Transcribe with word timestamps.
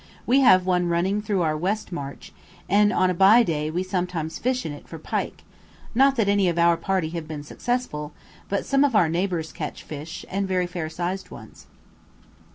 We 0.25 0.39
have 0.39 0.65
one 0.65 0.87
running 0.89 1.21
through 1.21 1.43
our 1.43 1.55
west 1.55 1.91
marsh, 1.91 2.31
and 2.67 2.91
on 2.91 3.11
a 3.11 3.13
bye 3.13 3.43
day 3.43 3.69
we 3.69 3.83
sometimes 3.83 4.39
fish 4.39 4.65
in 4.65 4.71
it 4.71 4.87
for 4.87 4.97
pike; 4.97 5.43
not 5.93 6.15
that 6.15 6.27
any 6.27 6.49
of 6.49 6.57
our 6.57 6.75
party 6.75 7.09
have 7.09 7.27
been 7.27 7.43
successful, 7.43 8.11
but 8.49 8.65
some 8.65 8.83
of 8.83 8.95
our 8.95 9.09
neighbours 9.09 9.51
catch 9.51 9.83
fish, 9.83 10.25
and 10.27 10.47
very 10.47 10.65
fair 10.65 10.89
sized 10.89 11.29
ones. 11.29 11.67